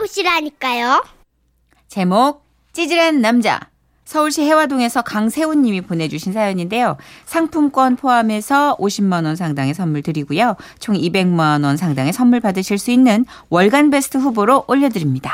만나보시라니까요. 0.00 1.04
제목 1.88 2.44
찌질한 2.72 3.20
남자 3.20 3.60
서울시 4.04 4.42
해화동에서 4.42 5.02
강세훈 5.02 5.62
님이 5.62 5.80
보내주신 5.80 6.32
사연인데요. 6.32 6.96
상품권 7.26 7.96
포함해서 7.96 8.76
50만 8.78 9.24
원 9.24 9.36
상당의 9.36 9.74
선물 9.74 10.02
드리고요. 10.02 10.56
총 10.80 10.96
200만 10.96 11.64
원 11.64 11.76
상당의 11.76 12.12
선물 12.12 12.40
받으실 12.40 12.78
수 12.78 12.90
있는 12.90 13.24
월간 13.50 13.90
베스트 13.90 14.18
후보로 14.18 14.64
올려드립니다. 14.66 15.32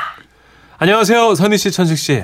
안녕하세요, 0.77 1.33
선희 1.33 1.57
씨, 1.57 1.71
천식 1.71 1.97
씨. 1.97 2.23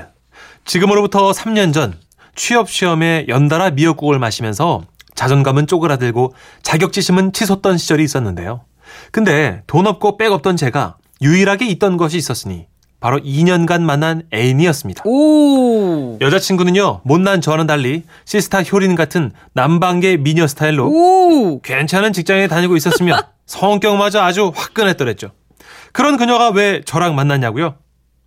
지금으로부터 0.65 1.31
3년 1.31 1.73
전 1.73 1.97
취업 2.35 2.69
시험에 2.69 3.25
연달아 3.27 3.71
미역국을 3.71 4.19
마시면서 4.19 4.83
자존감은 5.15 5.65
쪼그라들고 5.67 6.35
자격지심은 6.61 7.33
치솟던 7.33 7.77
시절이 7.77 8.03
있었는데요. 8.03 8.61
근데 9.11 9.63
돈 9.65 9.87
없고 9.87 10.17
백 10.17 10.31
없던 10.31 10.57
제가 10.57 10.97
유일하게 11.21 11.67
있던 11.67 11.97
것이 11.97 12.17
있었으니 12.17 12.67
바로 12.99 13.19
2년간 13.19 13.81
만난 13.81 14.23
애인이었습니다. 14.33 15.03
오. 15.05 16.17
여자친구는요, 16.21 17.01
못난 17.03 17.41
저와는 17.41 17.67
달리 17.67 18.03
시스타 18.25 18.63
효린 18.63 18.95
같은 18.95 19.31
남방계 19.53 20.17
미녀 20.17 20.47
스타일로 20.47 20.87
오. 20.87 21.61
괜찮은 21.61 22.13
직장에 22.13 22.47
다니고 22.47 22.77
있었으며 22.77 23.17
성격마저 23.45 24.21
아주 24.21 24.51
화끈했더랬죠. 24.55 25.31
그런 25.91 26.17
그녀가 26.17 26.49
왜 26.49 26.81
저랑 26.85 27.15
만났냐고요? 27.15 27.75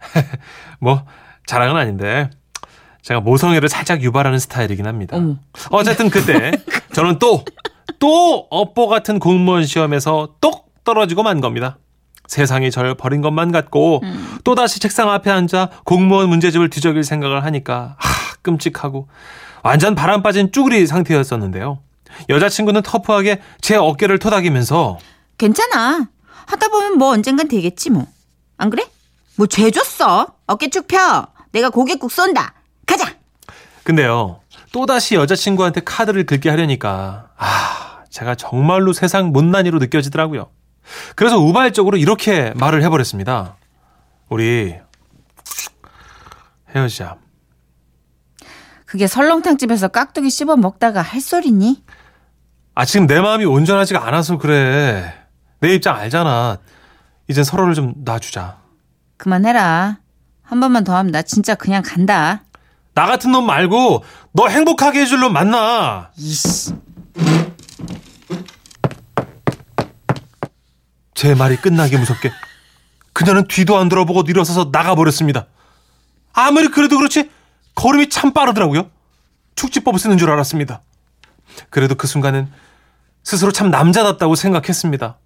뭐 0.80 1.04
자랑은 1.46 1.76
아닌데 1.76 2.30
제가 3.02 3.20
모성애를 3.20 3.68
살짝 3.68 4.02
유발하는 4.02 4.38
스타일이긴 4.38 4.86
합니다. 4.86 5.16
어머. 5.16 5.36
어쨌든 5.70 6.10
그때 6.10 6.52
저는 6.92 7.18
또 7.18 7.44
또 7.98 8.46
업보 8.50 8.88
같은 8.88 9.18
공무원 9.18 9.64
시험에서 9.64 10.34
똑 10.40 10.72
떨어지고 10.84 11.22
만 11.22 11.40
겁니다. 11.40 11.78
세상이 12.28 12.70
절 12.70 12.94
버린 12.94 13.20
것만 13.20 13.52
같고 13.52 14.02
또다시 14.44 14.80
책상 14.80 15.10
앞에 15.10 15.30
앉아 15.30 15.70
공무원 15.84 16.28
문제집을 16.28 16.70
뒤적일 16.70 17.04
생각을 17.04 17.44
하니까 17.44 17.96
하 17.98 18.36
끔찍하고 18.42 19.08
완전 19.62 19.94
바람 19.94 20.22
빠진 20.22 20.52
쭈구리 20.52 20.86
상태였었는데요. 20.86 21.80
여자친구는 22.28 22.82
터프하게 22.82 23.40
제 23.60 23.76
어깨를 23.76 24.18
토닥이면서 24.18 24.98
괜찮아. 25.38 26.08
하다 26.46 26.68
보면 26.68 26.98
뭐 26.98 27.10
언젠간 27.10 27.48
되겠지 27.48 27.90
뭐. 27.90 28.06
안 28.56 28.70
그래? 28.70 28.84
뭐 29.36 29.46
죄 29.46 29.70
줬어. 29.70 30.28
어깨 30.46 30.70
쭉 30.70 30.86
펴. 30.86 31.26
내가 31.52 31.70
고깃국 31.70 32.10
쏜다. 32.10 32.54
가자. 32.86 33.12
근데요 33.82 34.40
또다시 34.72 35.14
여자친구한테 35.14 35.80
카드를 35.80 36.24
긁게 36.26 36.48
하려니까 36.50 37.28
아 37.36 37.98
제가 38.10 38.34
정말로 38.34 38.92
세상 38.92 39.32
못난이로 39.32 39.78
느껴지더라고요. 39.78 40.48
그래서 41.14 41.38
우발적으로 41.38 41.96
이렇게 41.96 42.52
말을 42.56 42.82
해버렸습니다. 42.82 43.56
우리 44.28 44.74
헤어지자. 46.74 47.16
그게 48.84 49.06
설렁탕 49.06 49.58
집에서 49.58 49.88
깍두기 49.88 50.30
씹어 50.30 50.56
먹다가 50.56 51.02
할 51.02 51.20
소리니? 51.20 51.82
아 52.74 52.84
지금 52.84 53.06
내 53.06 53.20
마음이 53.20 53.44
온전하지가 53.44 54.06
않아서 54.06 54.38
그래. 54.38 55.12
내 55.60 55.74
입장 55.74 55.96
알잖아. 55.96 56.58
이젠 57.28 57.42
서로를 57.44 57.74
좀 57.74 57.94
놔주자. 58.04 58.58
그만해라. 59.16 59.98
한 60.42 60.60
번만 60.60 60.84
더 60.84 60.94
하면 60.96 61.10
나 61.10 61.22
진짜 61.22 61.54
그냥 61.54 61.82
간다. 61.84 62.44
나 62.94 63.06
같은 63.06 63.32
놈 63.32 63.46
말고 63.46 64.04
너 64.32 64.48
행복하게 64.48 65.00
해줄 65.00 65.20
놈 65.20 65.32
만나. 65.32 66.10
이씨. 66.16 66.74
제 71.16 71.34
말이 71.34 71.56
끝나기 71.56 71.96
무섭게 71.96 72.30
그녀는 73.14 73.48
뒤도 73.48 73.76
안 73.76 73.88
돌아보고 73.88 74.22
일어서서 74.28 74.68
나가버렸습니다. 74.70 75.46
아무리 76.34 76.68
그래도 76.68 76.98
그렇지 76.98 77.30
걸음이 77.74 78.10
참 78.10 78.34
빠르더라고요. 78.34 78.90
축지법을 79.56 79.98
쓰는 79.98 80.18
줄 80.18 80.30
알았습니다. 80.30 80.82
그래도 81.70 81.94
그 81.94 82.06
순간은 82.06 82.52
스스로 83.24 83.50
참 83.50 83.70
남자답다고 83.70 84.34
생각했습니다. 84.34 85.18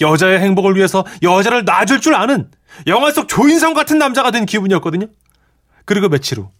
여자의 0.00 0.38
행복을 0.38 0.76
위해서 0.76 1.04
여자를 1.22 1.64
놔줄 1.64 2.00
줄 2.00 2.14
아는 2.14 2.48
영화 2.86 3.10
속 3.10 3.28
조인성 3.28 3.74
같은 3.74 3.98
남자가 3.98 4.30
된 4.30 4.46
기분이었거든요. 4.46 5.08
그리고 5.84 6.08
며칠 6.08 6.38
후 6.38 6.50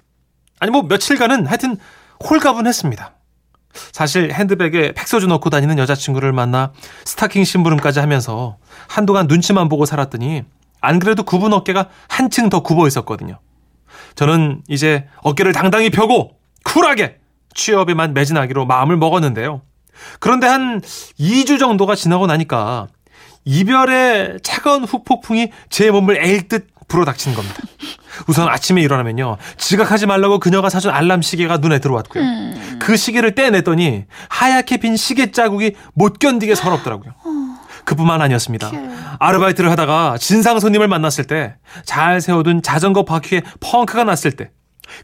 아니 0.58 0.72
뭐 0.72 0.82
며칠간은 0.82 1.46
하여튼 1.46 1.78
홀가분했습니다. 2.28 3.14
사실 3.92 4.32
핸드백에 4.32 4.92
팩소주 4.92 5.26
넣고 5.26 5.50
다니는 5.50 5.78
여자친구를 5.78 6.32
만나 6.32 6.72
스타킹 7.04 7.44
심부름까지 7.44 8.00
하면서 8.00 8.56
한동안 8.88 9.26
눈치만 9.26 9.68
보고 9.68 9.84
살았더니 9.84 10.44
안 10.80 10.98
그래도 10.98 11.22
굽은 11.22 11.52
어깨가 11.52 11.88
한층 12.08 12.48
더 12.48 12.60
굽어 12.60 12.86
있었거든요. 12.86 13.38
저는 14.14 14.62
이제 14.68 15.06
어깨를 15.22 15.52
당당히 15.52 15.90
펴고 15.90 16.36
쿨하게 16.64 17.18
취업에만 17.54 18.14
매진하기로 18.14 18.66
마음을 18.66 18.96
먹었는데요. 18.96 19.62
그런데 20.18 20.46
한 20.46 20.80
2주 20.80 21.58
정도가 21.58 21.94
지나고 21.94 22.26
나니까 22.26 22.88
이별의 23.44 24.38
차가운 24.42 24.84
후폭풍이 24.84 25.50
제 25.68 25.90
몸을 25.90 26.22
에일듯 26.24 26.73
불어닥치는 26.88 27.36
겁니다. 27.36 27.56
우선 28.28 28.48
아침에 28.48 28.80
일어나면요. 28.80 29.36
지각하지 29.56 30.06
말라고 30.06 30.38
그녀가 30.38 30.68
사준 30.70 30.90
알람 30.92 31.22
시계가 31.22 31.58
눈에 31.58 31.78
들어왔고요. 31.78 32.22
그 32.78 32.96
시계를 32.96 33.34
떼냈더니 33.34 34.04
하얗게 34.28 34.76
빈 34.76 34.96
시계 34.96 35.30
자국이 35.30 35.74
못 35.94 36.18
견디게 36.18 36.54
서럽더라고요. 36.54 37.14
그뿐만 37.84 38.22
아니었습니다. 38.22 38.70
아르바이트를 39.18 39.70
하다가 39.70 40.16
진상 40.18 40.58
손님을 40.58 40.88
만났을 40.88 41.24
때, 41.24 41.56
잘 41.84 42.20
세워둔 42.20 42.62
자전거 42.62 43.04
바퀴에 43.04 43.42
펑크가 43.60 44.04
났을 44.04 44.32
때, 44.32 44.50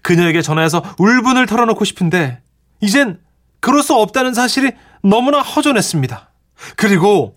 그녀에게 0.03 0.41
전화해서 0.41 0.83
울분을 0.99 1.47
털어놓고 1.47 1.85
싶은데, 1.85 2.41
이젠 2.81 3.19
그럴 3.61 3.83
수 3.83 3.95
없다는 3.95 4.33
사실이 4.33 4.73
너무나 5.03 5.41
허전했습니다. 5.41 6.31
그리고 6.77 7.37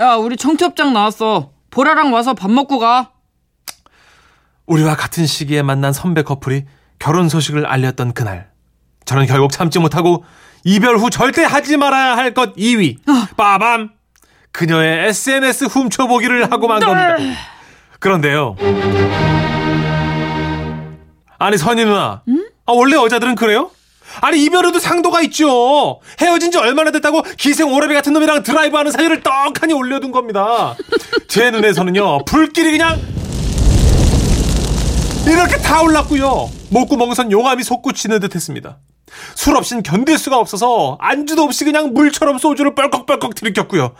야, 0.00 0.14
우리 0.14 0.36
청첩장 0.36 0.92
나왔어. 0.92 1.50
보라랑 1.70 2.12
와서 2.12 2.34
밥 2.34 2.50
먹고 2.50 2.78
가. 2.78 3.10
우리와 4.70 4.94
같은 4.94 5.26
시기에 5.26 5.62
만난 5.62 5.92
선배 5.92 6.22
커플이 6.22 6.64
결혼 7.00 7.28
소식을 7.28 7.66
알렸던 7.66 8.12
그날. 8.14 8.50
저는 9.04 9.26
결국 9.26 9.50
참지 9.50 9.80
못하고 9.80 10.24
이별 10.62 10.96
후 10.96 11.10
절대 11.10 11.42
하지 11.42 11.76
말아야 11.76 12.16
할 12.16 12.32
것 12.34 12.54
2위. 12.54 12.98
빠밤! 13.36 13.90
그녀의 14.52 15.08
SNS 15.08 15.64
훔쳐보기를 15.64 16.52
하고 16.52 16.68
만 16.68 16.78
겁니다. 16.78 17.16
그런데요. 17.98 18.54
아니, 21.38 21.58
선희 21.58 21.84
누나. 21.84 22.22
아, 22.66 22.72
원래 22.72 22.94
여자들은 22.94 23.34
그래요? 23.34 23.70
아니, 24.20 24.44
이별에도 24.44 24.78
상도가 24.78 25.20
있죠. 25.22 25.98
헤어진 26.20 26.52
지 26.52 26.58
얼마나 26.58 26.92
됐다고 26.92 27.22
기생 27.36 27.72
오라비 27.72 27.92
같은 27.94 28.12
놈이랑 28.12 28.44
드라이브 28.44 28.76
하는 28.76 28.92
사진을 28.92 29.22
떡하니 29.22 29.72
올려둔 29.72 30.12
겁니다. 30.12 30.76
제 31.26 31.50
눈에서는요, 31.50 32.24
불길이 32.26 32.70
그냥 32.72 33.00
이렇게 35.26 35.56
다 35.58 35.82
올랐고요. 35.82 36.50
목구멍선 36.70 37.30
용암이 37.32 37.62
솟구치는 37.62 38.20
듯 38.20 38.34
했습니다. 38.34 38.78
술 39.34 39.56
없인 39.56 39.82
견딜 39.82 40.18
수가 40.18 40.38
없어서 40.38 40.96
안주도 41.00 41.42
없이 41.42 41.64
그냥 41.64 41.92
물처럼 41.92 42.38
소주를 42.38 42.74
뻘컥뻘컥 42.74 43.34
들이켰고요. 43.34 43.94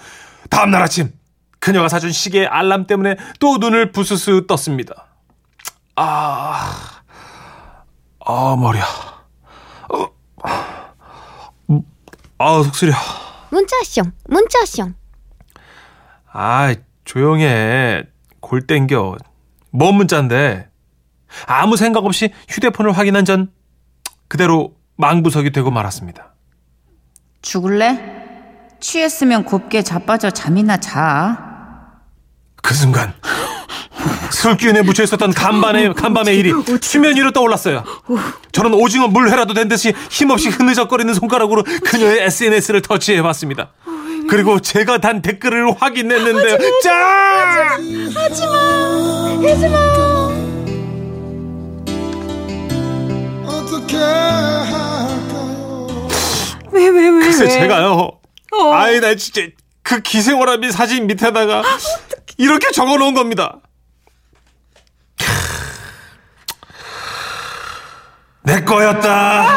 다음날 0.48 0.82
아침 0.82 1.12
그녀가 1.58 1.88
사준 1.88 2.12
시계 2.12 2.46
알람 2.46 2.86
때문에 2.86 3.16
또 3.38 3.58
눈을 3.58 3.92
부스스 3.92 4.46
떴습니다. 4.46 5.06
아, 5.96 7.02
아 8.24 8.56
머리야. 8.58 8.84
어, 9.92 10.06
아 12.38 12.62
속쓰려. 12.62 12.92
문자숑, 13.50 14.10
문자숑. 14.28 14.94
아 16.32 16.74
조용해. 17.04 18.04
골 18.40 18.66
땡겨. 18.66 19.16
뭔 19.72 19.94
문자인데? 19.96 20.69
아무 21.46 21.76
생각 21.76 22.04
없이 22.04 22.30
휴대폰을 22.48 22.92
확인한 22.92 23.24
전 23.24 23.50
그대로 24.28 24.74
망부석이 24.96 25.50
되고 25.52 25.70
말았습니다. 25.70 26.34
죽을래? 27.42 28.20
취했으면 28.80 29.44
곱게 29.44 29.82
자빠져 29.82 30.30
잠이나 30.30 30.78
자. 30.78 31.50
그 32.62 32.74
순간 32.74 33.14
술 34.30 34.56
기운에 34.56 34.82
묻혀 34.82 35.02
있었던 35.02 35.32
간밤의 35.32 35.94
간밤의 35.94 36.38
일이 36.38 36.52
수면 36.80 37.16
위로 37.16 37.30
떠올랐어요. 37.32 37.84
저는 38.52 38.74
오징어 38.74 39.08
물회라도 39.08 39.54
된 39.54 39.68
듯이 39.68 39.92
힘없이 40.10 40.48
흐느적거리는 40.48 41.12
손가락으로 41.14 41.64
그녀의 41.84 42.20
SNS를 42.22 42.82
터치해봤습니다. 42.82 43.70
그리고 44.28 44.60
제가 44.60 44.98
단 44.98 45.22
댓글을 45.22 45.74
확인했는데요. 45.80 46.58
짜! 46.82 47.76
어떻게 49.36 49.52
할까 49.52 50.19
왜, 56.72 56.88
왜, 56.88 57.08
왜? 57.08 57.20
글쎄 57.24 57.44
왜? 57.44 57.50
제가요. 57.50 58.10
어. 58.52 58.72
아이, 58.72 59.00
나 59.00 59.14
진짜 59.14 59.42
그 59.82 60.00
기생오라비 60.00 60.70
사진 60.70 61.06
밑에다가 61.06 61.60
아, 61.60 61.78
이렇게 62.36 62.70
적어 62.70 62.96
놓은 62.96 63.14
겁니다. 63.14 63.58
내 68.42 68.62
거였다. 68.64 69.49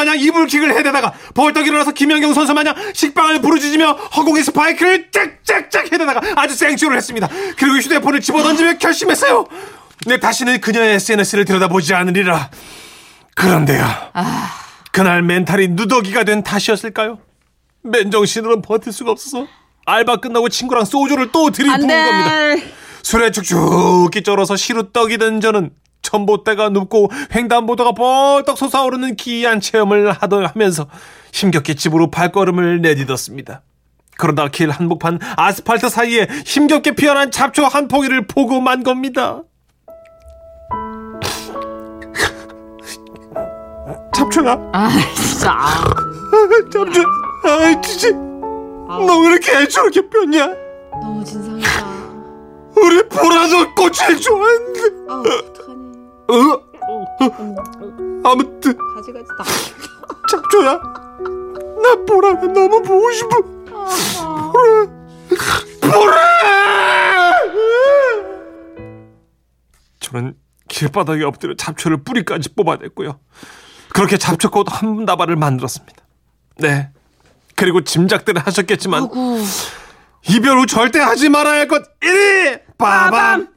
마냥 0.00 0.18
이불킥을 0.18 0.76
해대다가 0.78 1.12
벌떡 1.34 1.66
일어나서 1.66 1.92
김연경 1.92 2.32
선수 2.32 2.54
마냥 2.54 2.74
식빵을 2.94 3.42
부르짖으며 3.42 3.92
허공에 3.92 4.42
스파이크를 4.42 5.10
짝짝짝 5.10 5.92
해대다가 5.92 6.20
아주 6.36 6.54
생쇼를 6.54 6.96
했습니다. 6.96 7.28
그리고 7.58 7.76
휴대폰을 7.76 8.20
집어던지며 8.20 8.78
결심했어요. 8.78 9.46
내 10.06 10.18
다시는 10.18 10.60
그녀의 10.62 10.94
SNS를 10.94 11.44
들여다보지 11.44 11.94
않으리라. 11.94 12.50
그런데요. 13.34 13.86
그날 14.90 15.22
멘탈이 15.22 15.68
누더기가 15.68 16.24
된 16.24 16.42
탓이었을까요? 16.42 17.18
맨정신으로 17.82 18.62
버틸 18.62 18.92
수가 18.92 19.10
없어서 19.10 19.46
알바 19.84 20.16
끝나고 20.16 20.48
친구랑 20.48 20.86
소주를 20.86 21.30
또 21.30 21.50
들이부은 21.50 21.78
겁니다. 21.80 22.66
술에 23.02 23.30
축축히 23.30 24.22
쩔어서 24.22 24.56
시루떡이 24.56 25.18
된 25.18 25.40
저는 25.40 25.70
전봇대가 26.02 26.70
눕고 26.70 27.10
횡단보도가 27.34 27.92
벌떡 27.92 28.56
솟아오르는 28.58 29.16
기이한 29.16 29.60
체험을 29.60 30.12
하던 30.12 30.46
하면서 30.46 30.86
힘겹게 31.32 31.74
집으로 31.74 32.10
발걸음을 32.10 32.80
내딛었습니다. 32.80 33.62
그러다 34.18 34.48
길 34.48 34.70
한복판 34.70 35.18
아스팔트 35.36 35.88
사이에 35.88 36.26
힘겹게 36.44 36.94
피어난 36.94 37.30
잡초 37.30 37.64
한 37.64 37.88
포기를 37.88 38.26
보고 38.26 38.60
만 38.60 38.82
겁니다. 38.82 39.42
잡초야, 44.14 44.52
아 44.72 44.90
진짜. 45.16 45.52
아. 45.52 45.84
잡초, 46.72 47.00
아 47.44 47.80
진짜, 47.80 48.10
너 48.10 49.20
왜 49.22 49.30
이렇게 49.30 49.66
저렇게 49.68 50.02
폈냐? 50.08 50.46
너무 51.00 51.24
진상이다. 51.24 51.68
우리 52.76 53.02
보라도 53.08 53.74
꽃을 53.74 54.20
좋아했는데. 54.20 54.80
아 56.30 57.22
어떡하니. 57.22 57.54
어? 57.58 58.30
아무튼. 58.30 58.76
가지 58.94 59.12
가지 59.12 59.26
다. 59.38 59.44
잡초야? 60.30 60.72
나 61.82 61.94
보라가 62.06 62.46
너무 62.46 62.82
보고 62.82 63.10
싶어. 63.12 63.40
보라. 64.52 64.86
보라! 65.80 66.20
저는 70.00 70.34
길바닥에 70.68 71.24
엎드려 71.24 71.54
잡초를 71.56 72.02
뿌리까지 72.04 72.50
뽑아냈고요. 72.54 73.18
그렇게 73.92 74.16
잡초꽃 74.16 74.66
한 74.70 75.04
다발을 75.04 75.36
만들었습니다. 75.36 76.02
네. 76.58 76.90
그리고 77.56 77.82
짐작들을 77.82 78.40
하셨겠지만 78.46 79.08
이별 80.28 80.58
후 80.58 80.66
절대 80.66 80.98
하지 81.00 81.28
말아야 81.28 81.60
할 81.60 81.68
것 81.68 81.82
1위 82.00 82.60
빠밤 82.78 83.48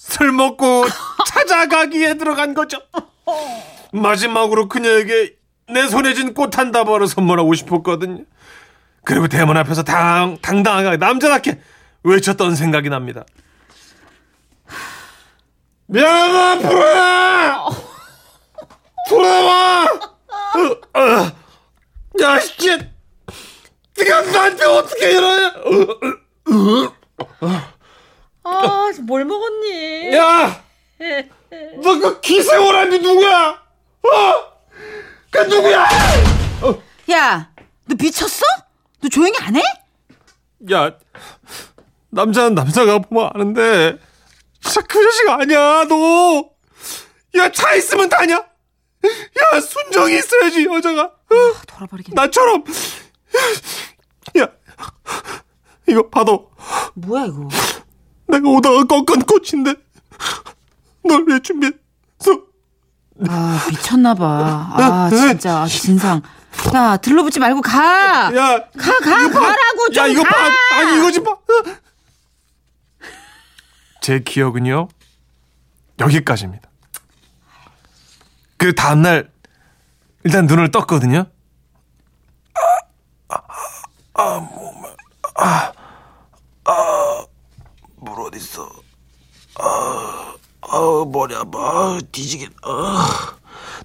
술 0.00 0.32
먹고 0.32 0.84
찾아가기에 1.26 2.14
들어간 2.14 2.54
거죠 2.54 2.78
마지막으로 3.92 4.68
그녀에게 4.68 5.34
내 5.68 5.86
손에 5.88 6.14
쥔 6.14 6.32
꽃 6.34 6.56
한 6.56 6.72
다발을 6.72 7.06
선물하고 7.08 7.54
싶었거든요. 7.54 8.24
그리고 9.04 9.28
대문 9.28 9.56
앞에서 9.58 9.82
당, 9.82 10.38
당당하게 10.40 10.96
남자답게 10.96 11.60
외쳤던 12.04 12.54
생각이 12.56 12.88
납니다. 12.88 13.24
미안하다, 15.86 16.68
프로야! 16.68 17.66
돌아와! 19.08 19.84
어, 19.84 21.00
어. 21.00 21.32
야, 22.22 22.40
씨! 22.40 22.78
네가 23.98 24.20
나한테 24.22 24.64
어떻게 24.64 25.10
이러냐? 25.12 25.52
아 28.52 28.90
뭘 29.02 29.24
먹었니? 29.24 30.14
야! 30.16 30.64
너그 31.82 32.20
기생오라니 32.20 32.98
누구야? 32.98 33.50
어? 34.02 34.58
그 35.30 35.38
누구야? 35.38 35.86
야, 37.12 37.50
너 37.84 37.94
미쳤어? 37.98 38.42
너 39.00 39.08
조용히 39.08 39.32
안 39.40 39.56
해? 39.56 39.62
야, 40.72 40.90
남자는 42.10 42.54
남자가 42.54 42.98
보면 42.98 43.30
아는데, 43.34 43.98
진짜 44.62 44.80
그 44.82 45.02
자식 45.02 45.28
아니야, 45.28 45.84
너. 45.88 46.50
야, 47.36 47.52
차 47.52 47.74
있으면 47.74 48.08
다냐? 48.08 48.34
야, 48.34 49.60
순정이 49.60 50.18
있어야지, 50.18 50.64
여자가. 50.64 51.02
어? 51.04 51.36
돌아버리겠네. 51.66 52.20
나처럼. 52.20 52.64
야, 54.38 54.48
이거 55.86 56.08
받아. 56.08 56.32
뭐야 56.94 57.26
이거? 57.26 57.48
내가 58.28 58.48
오다가 58.48 58.84
꺾은 58.84 59.22
꽃인데, 59.22 59.74
널 61.04 61.24
왜 61.26 61.40
준비했어? 61.40 61.78
아 63.28 63.66
미쳤나봐. 63.70 64.26
아 64.26 65.10
진짜 65.10 65.66
진상. 65.66 66.22
야 66.74 66.96
들러붙지 66.96 67.38
말고 67.40 67.60
가. 67.62 68.34
야, 68.34 68.58
가, 68.76 68.98
가, 69.00 69.20
이거 69.22 69.40
봐. 69.40 69.46
가라고 69.46 69.88
좀 69.92 70.04
야, 70.04 70.06
이거 70.08 70.22
가. 70.22 70.30
봐. 70.30 70.50
아니, 70.78 70.98
이거 70.98 71.10
좀 71.12 71.24
봐. 71.24 71.36
제 74.00 74.20
기억은요, 74.20 74.88
여기까지입니다. 75.98 76.68
그 78.56 78.74
다음날, 78.74 79.30
일단 80.24 80.46
눈을 80.46 80.70
떴거든요. 80.70 81.26
아, 83.28 83.34
아, 83.36 83.42
아, 84.14 84.38
몸에, 84.40 84.96
아, 85.36 85.72
아, 86.64 87.24
물 87.96 88.20
어딨어. 88.22 88.68
아, 89.60 90.34
아, 90.62 91.04
머리 91.18 91.34
아파. 91.34 91.58
아, 91.58 91.98
뒤지겠, 92.12 92.48
아. 92.62 93.34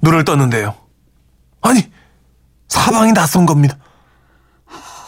눈을 0.01 0.23
떴는데요. 0.23 0.75
아니, 1.61 1.81
사방이 2.67 3.11
낯선 3.13 3.47
겁니다. 3.47 3.75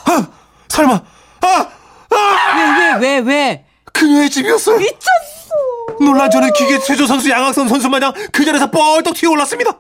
아, 0.05 0.27
설마, 0.67 0.93
아, 1.41 1.67
왜, 2.09 2.97
왜, 2.97 2.97
왜, 2.99 3.19
왜? 3.19 3.65
그녀의 3.93 4.31
집이었어요. 4.31 4.77
미쳤어. 4.79 5.99
놀란 6.01 6.31
저는 6.31 6.51
기계 6.53 6.79
체조 6.79 7.05
선수 7.05 7.29
양학선 7.29 7.67
선수 7.67 7.89
마냥 7.89 8.11
그 8.31 8.43
자리에서 8.43 8.71
뻘떡 8.71 9.13
튀어 9.13 9.29
올랐습니다. 9.29 9.77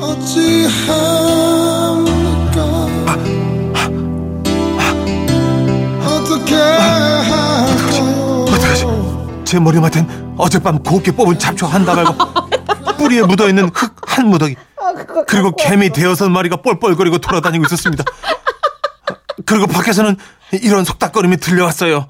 어떻게 0.00 0.66
하고 0.88 2.04
어떡하지? 8.44 8.86
제 9.44 9.58
머리맡엔 9.60 10.21
어젯밤 10.36 10.82
곱게 10.82 11.12
뽑은 11.12 11.38
잡초 11.38 11.66
한 11.66 11.84
다발과 11.84 12.46
뿌리에 12.98 13.22
묻어있는 13.22 13.70
흙 13.74 14.02
한 14.12 14.28
무더기 14.28 14.56
그리고 15.26 15.56
개미 15.56 15.88
대여섯 15.90 16.30
마리가 16.30 16.56
뻘뻘거리고 16.60 17.18
돌아다니고 17.18 17.64
있었습니다. 17.64 18.04
그리고 19.46 19.66
밖에서는 19.66 20.16
이런 20.62 20.84
속닥거림이 20.84 21.38
들려왔어요. 21.38 22.06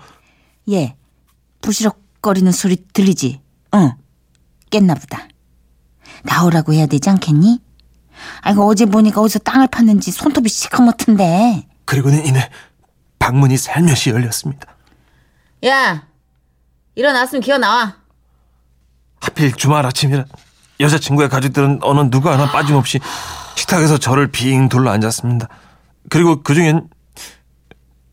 얘 0.73 0.97
부시럭거리는 1.61 2.50
소리 2.50 2.76
들리지? 2.93 3.41
응. 3.75 3.93
깼나 4.71 4.95
보다. 4.95 5.29
나오라고 6.25 6.73
해야 6.73 6.87
되지 6.87 7.09
않겠니? 7.09 7.61
아이고 8.41 8.67
어제 8.67 8.85
보니까 8.87 9.21
어디서 9.21 9.38
땅을 9.41 9.69
팠는지 9.69 10.11
손톱이 10.11 10.49
시커멓던데. 10.49 11.69
그리고는 11.85 12.26
이내 12.26 12.50
방문이 13.21 13.57
살며시 13.57 14.11
열렸습니다. 14.11 14.75
야 15.67 16.05
일어났으면 16.97 17.43
기어 17.43 17.59
나와. 17.59 18.01
하필 19.23 19.52
주말 19.52 19.87
아침이라 19.87 20.25
여자친구의 20.81 21.29
가족들은 21.29 21.79
어느 21.83 22.11
누구 22.11 22.29
하나 22.29 22.50
빠짐없이 22.50 22.99
식탁에서 23.57 23.99
저를 23.99 24.26
빙 24.33 24.69
둘러 24.69 24.91
앉았습니다. 24.91 25.49
그리고 26.11 26.43
그 26.43 26.55
중엔 26.55 26.88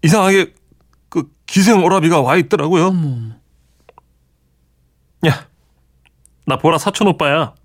이상하게 0.03 0.53
그 1.09 1.23
기생 1.47 1.83
오라비가 1.83 2.21
와 2.21 2.35
있더라고요. 2.37 2.93
야, 5.27 5.47
나 6.45 6.57
보라 6.57 6.77
사촌 6.77 7.07
오빠야. 7.07 7.55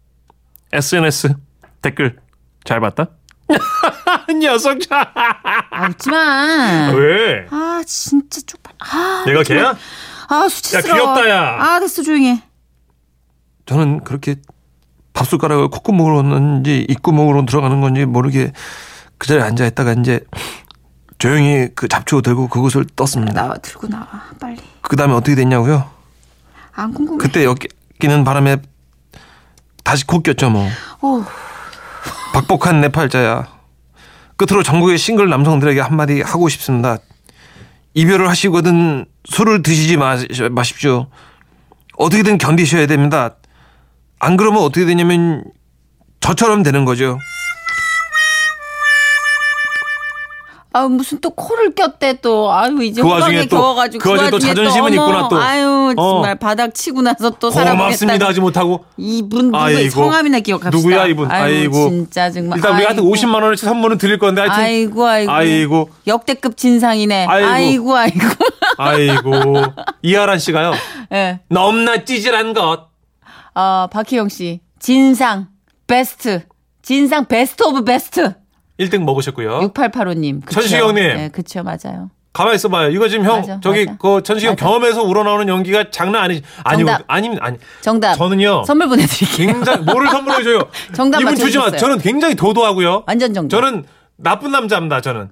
SNS 0.73 1.35
댓글 1.83 2.19
잘 2.65 2.81
봤다? 2.81 3.09
녀석 4.41 4.81
자. 4.81 5.13
아 5.71 5.89
웃지 5.89 6.09
마. 6.11 6.91
왜? 6.95 7.47
아 7.51 7.83
진짜 7.87 8.41
쪽팔. 8.47 8.75
아 8.79 9.25
내가 9.27 9.43
걔야? 9.43 9.77
아 10.29 10.49
수치스러워. 10.49 10.89
야, 10.89 11.15
귀엽다, 11.15 11.29
야. 11.31 11.59
아 11.63 11.81
됐어 11.81 12.03
조용해. 12.03 12.43
저는 13.67 14.05
그렇게 14.05 14.37
밥숟가락을 15.13 15.69
콧구멍으로 15.69 16.23
넣는지 16.23 16.87
입구멍으로 16.89 17.47
들어가는 17.47 17.81
건지 17.81 18.05
모르게 18.05 18.53
그 19.19 19.29
자리에 19.29 19.43
앉아 19.43 19.67
있다가 19.67 19.93
이제 19.93 20.21
조용히 21.19 21.69
그 21.75 21.89
잡초 21.89 22.21
들고 22.21 22.49
그곳을 22.49 22.85
떴습니다. 22.97 23.33
나와 23.33 23.57
들고 23.59 23.89
나와 23.89 24.09
빨리. 24.41 24.59
그 24.83 24.97
다음에 24.97 25.15
어떻게 25.15 25.35
됐냐고요? 25.35 25.89
안 26.73 26.93
궁금해. 26.93 27.19
그때 27.19 27.45
엮이는 27.45 28.25
바람에 28.25 28.57
다시 29.85 30.07
코 30.07 30.21
꼈죠 30.21 30.51
뭐. 30.51 30.69
오. 31.01 31.25
박복한 32.35 32.81
내 32.81 32.89
팔자야. 32.89 33.47
끝으로 34.37 34.63
전국의 34.65 34.99
싱글 34.99 35.29
남성들에게 35.29 35.81
한마디 35.81 36.21
하고 36.21 36.49
싶습니다. 36.49 36.99
이별을 37.95 38.29
하시거든 38.29 39.07
술을 39.27 39.63
드시지 39.63 39.97
마, 39.97 40.17
마십시오. 40.51 41.07
어떻게든 41.97 42.39
견디셔야 42.39 42.89
됩니다. 42.89 43.37
안 44.25 44.39
그러면 44.39 44.63
어떻게 44.63 44.87
되냐면 44.87 45.45
저처럼 46.21 46.63
되는 46.63 46.87
거죠. 46.87 47.19
아 50.77 50.89
무슨 50.89 51.21
또 51.21 51.31
코를 51.31 51.73
꼈대 51.77 52.15
또 52.21 52.51
아유 52.53 52.83
이제 52.83 53.01
그 53.01 53.07
와중에 53.09 53.47
또- 53.47 53.59
겨워가지고 53.59 54.03
그 54.03 54.11
와중에 54.11 54.31
또 54.31 54.39
자존심은 54.41 54.99
어머, 54.99 55.09
있구나, 55.09 55.29
또. 55.29 55.41
아유 55.41 55.93
어. 55.97 56.15
정말 56.15 56.35
바닥 56.37 56.75
치고 56.75 57.01
나서 57.03 57.31
또 57.39 57.51
사람 57.53 57.77
고맙습니다 57.77 58.27
하지 58.27 58.41
못하고 58.41 58.85
이분 58.97 59.55
아이고. 59.55 59.91
성함이나 59.91 60.41
기억합시다. 60.41 60.77
누구야, 60.77 61.07
이분? 61.07 61.31
아이고, 61.31 61.45
아이고. 61.77 61.91
진짜 61.91 62.29
정말. 62.33 62.59
일단 62.59 62.75
우리 62.75 62.83
하여튼 62.83 63.05
아이고. 63.05 63.15
50만 63.15 63.35
원어치 63.35 63.65
선물은 63.65 63.99
드릴 63.99 64.19
건데 64.19 64.41
하여튼 64.41 64.65
아이고 64.65 65.07
아이고. 65.07 65.31
아이고. 65.33 65.91
역대급 66.09 66.57
진상이네. 66.57 67.27
아이고. 67.27 67.95
아이고 67.97 67.97
아이고. 67.97 68.27
아이고 68.79 69.63
이하란 70.03 70.41
씨가요. 70.41 70.73
예. 71.13 71.39
너무나 71.51 72.05
찌질한 72.05 72.53
것. 72.55 72.94
어 73.55 73.87
박희영 73.91 74.29
씨 74.29 74.61
진상 74.79 75.49
베스트 75.87 76.43
진상 76.83 77.25
베스트 77.27 77.63
오브 77.63 77.85
베스트. 77.85 78.35
1등 78.79 79.05
먹으셨고요. 79.05 79.61
6885님. 79.73 80.51
천식영님. 80.51 80.95
네, 81.17 81.29
그쵸 81.31 81.63
맞아요. 81.63 82.11
가만히 82.33 82.57
있어봐요. 82.57 82.91
이거 82.91 83.09
지금 83.09 83.25
형 83.25 83.37
맞아, 83.41 83.61
저기 83.63 83.85
맞아. 83.87 83.97
그 83.99 84.23
천식형. 84.25 84.57
경험에서 84.57 85.03
우러나오는 85.05 85.47
연기가 85.49 85.89
장난 85.91 86.25
아니지. 86.25 86.43
아니고 86.65 86.89
정답. 86.91 87.05
아니면 87.07 87.39
아니. 87.41 87.57
정답. 87.81 88.15
저는요. 88.17 88.65
선물 88.67 88.89
보내드릴게요. 88.89 89.47
굉장히 89.47 89.85
뭐를 89.85 90.09
선물해 90.11 90.43
줘요. 90.43 90.69
정답 90.93 91.21
이분 91.21 91.37
주지 91.37 91.57
마. 91.59 91.71
저는 91.71 91.99
굉장히 91.99 92.35
도도하고요. 92.35 93.05
완전 93.07 93.33
정답. 93.33 93.57
저는 93.57 93.85
나쁜 94.17 94.51
남자입니다. 94.51 95.01
저는. 95.01 95.31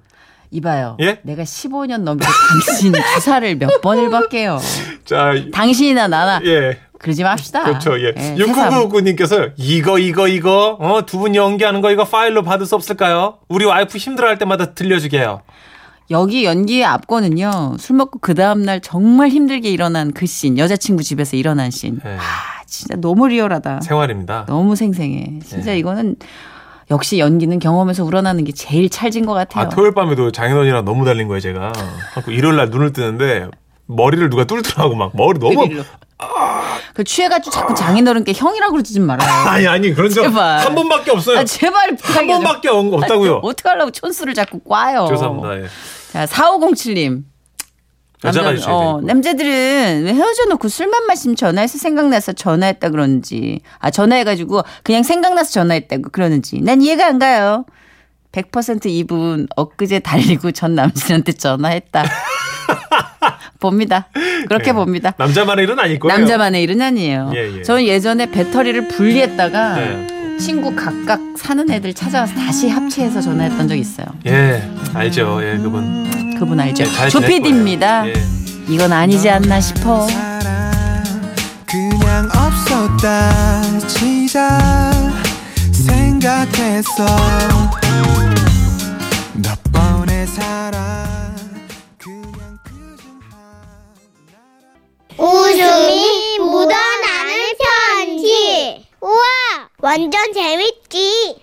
이봐요. 0.51 0.95
예? 1.01 1.19
내가 1.23 1.43
15년 1.43 2.01
넘게 2.03 2.25
당신 2.25 2.93
주사를 3.15 3.55
몇 3.57 3.81
번을 3.81 4.09
받게요. 4.09 4.59
자, 5.03 5.33
당신이나 5.51 6.07
나나 6.07 6.39
예. 6.45 6.79
그러지 7.03 7.21
맙시다. 7.23 7.63
그렇죠. 7.63 7.99
예. 7.99 8.13
예, 8.17 8.35
육구 8.37 8.53
세상. 8.55 8.71
9 8.83 8.89
9 8.89 9.01
님께서 9.01 9.49
이거 9.57 9.99
이거 9.99 10.27
이거 10.27 10.77
어, 10.79 11.05
두 11.05 11.19
분 11.19 11.35
연기하는 11.35 11.81
거 11.81 11.91
이거 11.91 12.05
파일로 12.05 12.43
받을 12.43 12.65
수 12.65 12.75
없을까요? 12.75 13.35
우리 13.49 13.65
와이프 13.65 13.97
힘들어할 13.97 14.37
때마다 14.37 14.73
들려주게 14.73 15.19
해요. 15.19 15.41
여기 16.11 16.45
연기의 16.45 16.85
앞권은요. 16.85 17.75
술 17.79 17.95
먹고 17.97 18.19
그 18.19 18.33
다음날 18.35 18.81
정말 18.81 19.29
힘들게 19.29 19.69
일어난 19.69 20.11
그 20.13 20.25
씬. 20.25 20.57
여자친구 20.57 21.03
집에서 21.03 21.37
일어난 21.37 21.71
씬. 21.71 21.99
예. 22.05 22.09
아, 22.09 22.63
진짜 22.67 22.95
너무 22.95 23.27
리얼하다. 23.27 23.81
생활입니다. 23.81 24.45
너무 24.47 24.75
생생해. 24.75 25.39
진짜 25.45 25.71
네. 25.71 25.77
이거는 25.79 26.15
역시 26.91 27.19
연기는 27.19 27.57
경험에서 27.59 28.03
우러나는 28.03 28.43
게 28.43 28.51
제일 28.51 28.89
찰진 28.89 29.25
것 29.25 29.33
같아요. 29.33 29.65
아, 29.65 29.69
토요일 29.69 29.93
밤에도 29.93 30.31
장인어른이랑 30.31 30.83
너무 30.85 31.05
달린 31.05 31.27
거예요, 31.27 31.39
제가. 31.39 31.71
일요일 32.27 32.57
날 32.57 32.69
눈을 32.69 32.91
뜨는데 32.93 33.47
머리를 33.87 34.29
누가 34.29 34.43
뚫더라고 34.43 34.95
막 34.95 35.11
머리 35.15 35.39
너무 35.39 35.65
일일로. 35.65 35.83
그 36.93 37.03
취해가지고 37.03 37.51
자꾸 37.51 37.73
장인어른께 37.75 38.33
형이라고 38.33 38.71
그러지 38.73 38.93
좀 38.93 39.05
말아요. 39.05 39.27
아니 39.49 39.67
아니 39.67 39.93
그런 39.93 40.09
적. 40.11 40.23
한 40.25 40.75
번밖에 40.75 41.11
없어요. 41.11 41.39
아, 41.39 41.43
제발 41.43 41.97
한. 42.01 42.27
번밖에 42.27 42.69
없- 42.69 42.93
없다고요. 42.93 43.37
어떻게 43.43 43.67
하려고 43.69 43.91
촌수를 43.91 44.33
자꾸 44.33 44.59
꽈요. 44.59 45.07
죄송합니다. 45.09 45.57
예. 45.63 45.67
자, 46.11 46.25
4507님. 46.27 47.23
여자가 48.23 48.51
남자- 48.51 48.71
어. 48.73 49.01
남자들은 49.03 50.03
왜 50.05 50.13
헤어져 50.13 50.45
놓고 50.45 50.69
술만 50.69 51.07
마시면 51.07 51.35
전화해서 51.35 51.77
생각나서 51.77 52.31
전화했다 52.33 52.89
그러는지. 52.89 53.59
아, 53.79 53.89
전화해가지고 53.91 54.61
그냥 54.83 55.03
생각나서 55.03 55.51
전화했다고 55.51 56.03
그러는지. 56.11 56.61
난 56.61 56.81
이해가 56.81 57.05
안 57.07 57.19
가요. 57.19 57.65
100% 58.31 58.85
이분 58.85 59.47
엊그제 59.55 59.99
달리고 59.99 60.51
전 60.53 60.73
남친한테 60.75 61.33
전화했다. 61.33 62.03
봅니다. 63.63 64.07
그렇게 64.49 64.69
예. 64.69 64.73
봅니다. 64.73 65.13
남자만의 65.17 65.63
일은 65.63 65.79
아닐 65.79 65.97
거예요. 65.99 66.17
남자만의 66.17 66.61
일은 66.63 66.81
아니에요. 66.81 67.31
예, 67.33 67.59
예. 67.59 67.61
저는 67.63 67.85
예전에 67.85 68.29
배터리를 68.29 68.89
분리했다가 68.89 69.75
네. 69.75 70.07
친구 70.37 70.75
각각 70.75 71.21
사는 71.37 71.69
애들 71.71 71.93
찾아와서 71.93 72.33
다시 72.35 72.67
합체해서 72.67 73.21
전화했던 73.21 73.69
적 73.69 73.75
있어요. 73.77 74.05
예, 74.25 74.61
알죠. 74.93 75.39
예, 75.41 75.57
그분. 75.57 76.35
그분 76.37 76.59
알죠? 76.59 76.83
예, 76.83 76.87
잘 76.87 77.09
지낼 77.09 77.29
조피디입니다. 77.29 78.09
예. 78.09 78.13
이건 78.67 78.91
아니지 78.91 79.29
않나 79.29 79.61
싶어. 79.61 80.05
그냥 81.65 82.29
없었다 82.35 83.61
치자 83.87 84.91
생각했어 85.71 87.05
몇 89.33 89.57
번의 89.71 90.27
사랑 90.27 90.92
완전 99.83 100.31
재밌지. 100.31 101.41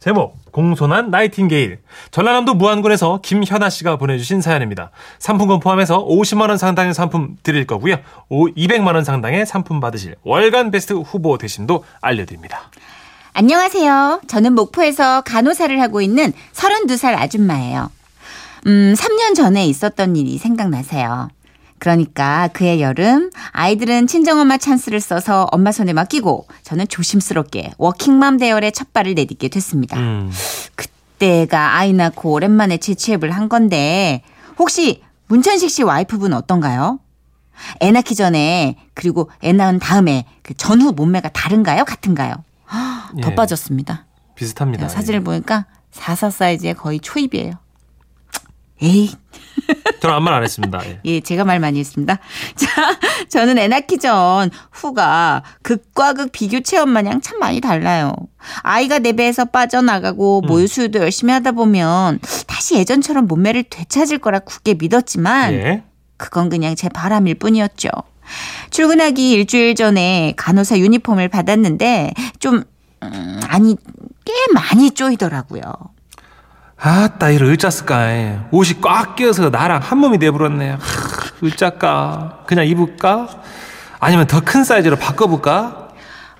제목 0.00 0.34
공손한 0.50 1.10
나이팅게일 1.10 1.78
전라남도 2.10 2.54
무안군에서 2.54 3.20
김현아 3.22 3.70
씨가 3.70 3.98
보내주신 3.98 4.40
사연입니다. 4.40 4.90
상품권 5.20 5.60
포함해서 5.60 6.04
50만 6.04 6.48
원 6.48 6.58
상당의 6.58 6.92
상품 6.92 7.36
드릴 7.44 7.68
거고요. 7.68 7.98
오 8.30 8.48
200만 8.48 8.96
원 8.96 9.04
상당의 9.04 9.46
상품 9.46 9.78
받으실 9.78 10.16
월간 10.24 10.72
베스트 10.72 10.94
후보 10.94 11.38
되심도 11.38 11.84
알려드립니다. 12.00 12.68
안녕하세요. 13.32 14.22
저는 14.26 14.54
목포에서 14.54 15.20
간호사를 15.20 15.80
하고 15.80 16.00
있는 16.00 16.32
32살 16.52 17.16
아줌마예요. 17.16 17.92
음, 18.66 18.94
3년 18.96 19.36
전에 19.36 19.66
있었던 19.66 20.16
일이 20.16 20.36
생각나세요. 20.36 21.28
그러니까 21.80 22.48
그해 22.52 22.80
여름 22.80 23.30
아이들은 23.52 24.06
친정엄마 24.06 24.58
찬스를 24.58 25.00
써서 25.00 25.48
엄마 25.50 25.72
손에 25.72 25.92
맡기고 25.92 26.46
저는 26.62 26.86
조심스럽게 26.86 27.72
워킹맘 27.78 28.36
대열에 28.36 28.70
첫 28.70 28.92
발을 28.92 29.14
내딛게 29.14 29.48
됐습니다. 29.48 29.98
음, 29.98 30.30
그때가 30.76 31.76
아이 31.76 31.92
낳고 31.92 32.32
오랜만에 32.32 32.76
재취업을 32.76 33.30
한 33.30 33.48
건데 33.48 34.22
혹시 34.58 35.02
문천식 35.26 35.70
씨 35.70 35.82
와이프분 35.82 36.34
어떤가요? 36.34 37.00
애 37.80 37.90
낳기 37.90 38.14
전에 38.14 38.76
그리고 38.94 39.30
애 39.42 39.52
낳은 39.52 39.78
다음에 39.78 40.26
그 40.42 40.54
전후 40.54 40.92
몸매가 40.92 41.30
다른가요? 41.30 41.84
같은가요? 41.84 42.44
더 43.22 43.30
예. 43.30 43.34
빠졌습니다. 43.34 44.06
비슷합니다. 44.34 44.86
제가 44.86 44.88
사진을 44.88 45.20
보니까 45.22 45.66
44 45.92 46.30
사이즈의 46.30 46.74
거의 46.74 47.00
초입이에요. 47.00 47.52
에이, 48.82 49.10
저는 50.00 50.16
아무 50.16 50.24
말 50.24 50.34
안 50.34 50.42
했습니다. 50.42 50.80
예. 50.86 51.00
예, 51.04 51.20
제가 51.20 51.44
말 51.44 51.60
많이 51.60 51.78
했습니다. 51.78 52.18
자, 52.56 52.98
저는 53.28 53.58
애 53.58 53.68
낳기 53.68 53.98
전 53.98 54.50
후가 54.72 55.42
극과 55.62 56.14
극 56.14 56.32
비교 56.32 56.60
체험 56.60 56.88
마냥 56.90 57.20
참 57.20 57.38
많이 57.38 57.60
달라요. 57.60 58.14
아이가 58.62 58.98
내 58.98 59.12
배에서 59.12 59.44
빠져나가고 59.44 60.40
모유 60.42 60.66
수유도 60.66 61.00
열심히 61.00 61.32
하다 61.32 61.52
보면 61.52 62.20
다시 62.46 62.76
예전처럼 62.76 63.26
몸매를 63.26 63.64
되찾을 63.64 64.18
거라 64.18 64.38
굳게 64.38 64.74
믿었지만 64.74 65.52
예. 65.52 65.84
그건 66.16 66.48
그냥 66.48 66.74
제 66.74 66.88
바람일 66.88 67.34
뿐이었죠. 67.36 67.88
출근하기 68.70 69.30
일주일 69.32 69.74
전에 69.74 70.34
간호사 70.36 70.78
유니폼을 70.78 71.28
받았는데 71.28 72.12
좀 72.38 72.62
음, 73.02 73.40
아니 73.48 73.76
꽤 74.24 74.32
많이 74.52 74.90
쪼이더라고요. 74.92 75.62
아따 76.82 77.30
이를 77.30 77.52
어쩌을까 77.52 78.48
옷이 78.50 78.80
꽉 78.80 79.14
끼어서 79.16 79.50
나랑 79.50 79.80
한 79.82 79.98
몸이 79.98 80.18
돼버렸네 80.18 80.78
어쩔까 81.44 82.44
그냥 82.46 82.66
입을까 82.66 83.28
아니면 83.98 84.26
더 84.26 84.40
큰 84.40 84.64
사이즈로 84.64 84.96
바꿔볼까 84.96 85.88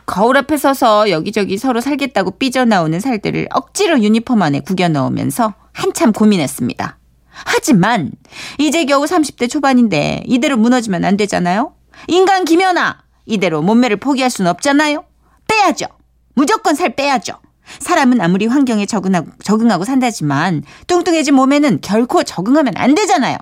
거울 0.07 0.37
앞에 0.39 0.57
서서 0.57 1.11
여기저기 1.11 1.57
서로 1.59 1.81
살겠다고 1.81 2.33
삐져나오는 2.39 2.99
살들을 2.99 3.49
억지로 3.53 4.01
유니폼 4.03 4.43
안에 4.43 4.61
구겨 4.61 4.89
넣으면서 4.89 5.55
한참 5.73 6.13
고민했습니다. 6.13 6.99
하지만 7.31 8.11
이제 8.59 8.85
겨우 8.87 9.05
30대 9.05 9.49
초반인데 9.49 10.25
이대로 10.27 10.57
무너지면 10.57 11.05
안 11.05 11.17
되잖아요. 11.17 11.75
인간 12.09 12.45
김연아 12.45 13.03
이대로 13.27 13.63
몸매를 13.63 13.99
포기할 13.99 14.31
순 14.31 14.49
없잖아요. 14.49 15.05
빼야죠. 15.47 15.87
무조건 16.35 16.75
살 16.75 16.97
빼야죠. 16.97 17.35
사람은 17.79 18.21
아무리 18.21 18.47
환경에 18.47 18.87
적응하고, 18.87 19.29
적응하고 19.43 19.85
산다지만 19.85 20.65
뚱뚱해진 20.87 21.35
몸에는 21.35 21.81
결코 21.81 22.23
적응하면 22.23 22.75
안 22.77 22.95
되잖아요. 22.95 23.37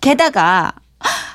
게다가 0.00 0.72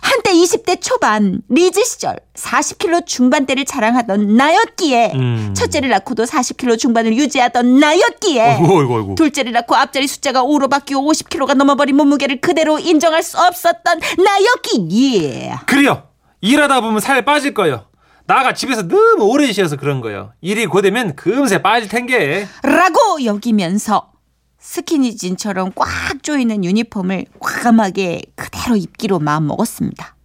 한때 0.01 0.31
20대 0.31 0.81
초반 0.81 1.41
리즈 1.49 1.83
시절 1.83 2.15
40kg 2.35 3.05
중반대를 3.05 3.65
자랑하던 3.65 4.37
나였기에 4.37 5.11
음. 5.15 5.53
첫째를 5.55 5.89
낳고도 5.89 6.23
40kg 6.23 6.79
중반을 6.79 7.15
유지하던 7.17 7.79
나였기에 7.79 8.55
어이구 8.55 8.79
어이구 8.79 8.95
어이구 8.95 9.15
둘째를 9.15 9.51
낳고 9.51 9.75
앞자리 9.75 10.07
숫자가 10.07 10.43
5로 10.43 10.69
바뀌고 10.69 11.01
50kg가 11.01 11.55
넘어버린 11.55 11.97
몸무게를 11.97 12.39
그대로 12.39 12.79
인정할 12.79 13.23
수 13.23 13.37
없었던 13.37 13.99
나였기에 14.23 15.55
그래요 15.65 16.03
일하다 16.39 16.81
보면 16.81 17.01
살 17.01 17.25
빠질 17.25 17.53
거예요 17.53 17.85
나가 18.27 18.53
집에서 18.53 18.87
너무 18.87 19.23
오래 19.23 19.51
쉬어서 19.51 19.77
그런 19.77 20.01
거예요 20.01 20.33
일이 20.41 20.65
고되면 20.65 21.15
금세 21.15 21.61
빠질 21.61 21.89
텐게 21.89 22.47
라고 22.61 23.23
여기면서 23.23 24.11
스키니진처럼 24.59 25.71
꽉 25.75 26.21
조이는 26.21 26.65
유니폼을 26.65 27.25
과감하게 27.39 28.21
그대로 28.35 28.75
입기로 28.75 29.19
마음먹었습니다. 29.19 30.15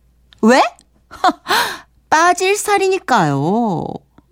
왜? 0.43 0.61
빠질 2.11 2.57
살이니까요. 2.57 3.85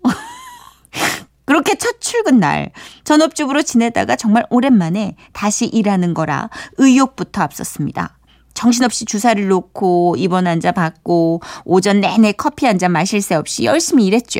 그렇게 1.45 1.75
첫 1.75 2.01
출근 2.01 2.39
날 2.39 2.71
전업주부로 3.05 3.61
지내다가 3.61 4.15
정말 4.17 4.45
오랜만에 4.49 5.15
다시 5.31 5.65
일하는 5.65 6.13
거라 6.13 6.49
의욕부터 6.77 7.41
앞섰습니다. 7.43 8.17
정신없이 8.65 9.05
주사를 9.05 9.47
놓고 9.47 10.17
입원 10.19 10.45
환자 10.45 10.71
받고 10.71 11.41
오전 11.65 11.99
내내 11.99 12.31
커피 12.33 12.67
한 12.67 12.77
잔 12.77 12.91
마실 12.91 13.21
새 13.21 13.33
없이 13.35 13.65
열심히 13.65 14.05
일했죠. 14.05 14.39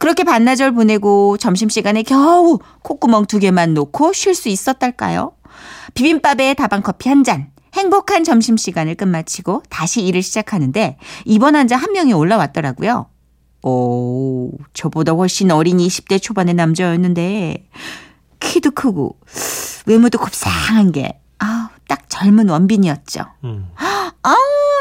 그렇게 0.00 0.22
반나절 0.24 0.72
보내고 0.72 1.38
점심시간에 1.38 2.02
겨우 2.02 2.58
콧구멍 2.82 3.26
두 3.26 3.38
개만 3.38 3.74
놓고 3.74 4.12
쉴 4.12 4.34
수 4.34 4.48
있었달까요? 4.48 5.32
비빔밥에 5.94 6.54
다방 6.54 6.82
커피 6.82 7.08
한 7.08 7.22
잔, 7.24 7.50
행복한 7.74 8.24
점심시간을 8.24 8.96
끝마치고 8.96 9.62
다시 9.70 10.04
일을 10.04 10.22
시작하는데 10.22 10.98
입원 11.24 11.54
환자 11.54 11.76
한 11.76 11.92
명이 11.92 12.12
올라왔더라고요. 12.12 13.06
오, 13.62 14.50
저보다 14.72 15.12
훨씬 15.12 15.50
어린 15.52 15.78
20대 15.78 16.20
초반의 16.20 16.54
남자였는데 16.54 17.68
키도 18.40 18.72
크고 18.72 19.16
외모도 19.86 20.18
곱상한 20.18 20.90
게 20.92 21.20
아, 21.38 21.70
딱 21.94 22.10
젊은 22.10 22.48
원빈이었죠. 22.48 23.20
음. 23.44 23.68
아우 23.76 24.34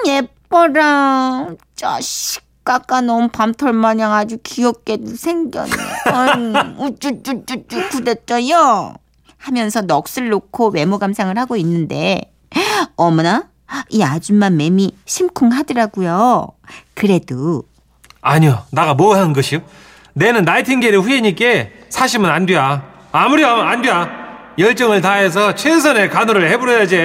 예뻐라. 0.08 1.48
자식 1.76 2.42
깎아놓은 2.64 3.30
밤털 3.30 3.72
마냥 3.74 4.14
아주 4.14 4.38
귀엽게도 4.42 5.16
생겼네. 5.16 5.72
우쭈쭈쭈쭈 6.80 7.90
구댔죠요. 7.90 8.96
하면서 9.38 9.82
넋을 9.82 10.30
놓고 10.30 10.70
외모 10.70 10.98
감상을 10.98 11.38
하고 11.38 11.56
있는데 11.58 12.32
어머나 12.96 13.44
이 13.90 14.02
아줌마 14.02 14.50
맴이 14.50 14.96
심쿵하더라고요. 15.06 16.48
그래도 16.96 17.64
아니요, 18.22 18.64
나가 18.72 18.96
뭐 18.96 19.16
한 19.18 19.34
것이요? 19.34 19.60
내는 20.14 20.46
나이팅게일의 20.46 21.00
후예니까 21.02 21.46
사시면 21.90 22.32
안 22.32 22.46
돼. 22.48 22.56
아무리 23.12 23.44
하면 23.44 23.68
안 23.68 23.82
돼. 23.84 24.23
열정을 24.58 25.02
다해서 25.02 25.56
최선의 25.56 26.10
간호를 26.10 26.50
해버려야지. 26.52 26.98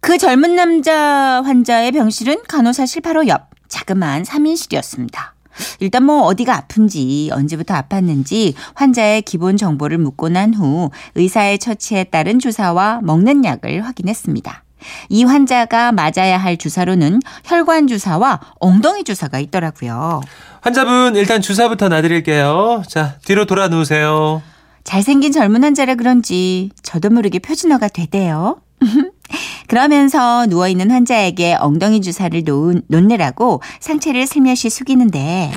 그 0.00 0.18
젊은 0.18 0.56
남자 0.56 1.42
환자의 1.44 1.92
병실은 1.92 2.42
간호사실 2.48 3.02
바로 3.02 3.26
옆 3.28 3.50
자그마한 3.68 4.24
3인실이었습니다. 4.24 5.32
일단 5.80 6.04
뭐 6.04 6.22
어디가 6.22 6.56
아픈지 6.56 7.30
언제부터 7.32 7.74
아팠는지 7.74 8.54
환자의 8.74 9.22
기본 9.22 9.56
정보를 9.56 9.98
묻고 9.98 10.30
난 10.30 10.54
후 10.54 10.90
의사의 11.14 11.58
처치에 11.58 12.04
따른 12.04 12.38
주사와 12.38 13.00
먹는 13.02 13.44
약을 13.44 13.84
확인했습니다. 13.86 14.64
이 15.10 15.22
환자가 15.24 15.92
맞아야 15.92 16.38
할 16.38 16.56
주사로는 16.56 17.20
혈관 17.44 17.86
주사와 17.86 18.40
엉덩이 18.58 19.04
주사가 19.04 19.38
있더라고요. 19.38 20.22
환자분 20.62 21.14
일단 21.14 21.40
주사부터 21.40 21.88
놔드릴게요. 21.88 22.82
자, 22.88 23.14
뒤로 23.24 23.44
돌아 23.44 23.68
누우세요. 23.68 24.42
잘생긴 24.84 25.32
젊은 25.32 25.62
환자라 25.64 25.94
그런지 25.94 26.70
저도 26.82 27.10
모르게 27.10 27.38
표준어가 27.38 27.88
되대요. 27.88 28.60
그러면서 29.68 30.46
누워있는 30.46 30.90
환자에게 30.90 31.56
엉덩이 31.60 32.00
주사를 32.00 32.42
놓은, 32.44 32.82
놓느라고 32.88 33.62
상체를 33.80 34.26
슬며시 34.26 34.68
숙이는데 34.70 35.52